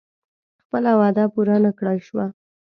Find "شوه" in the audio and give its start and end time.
2.07-2.25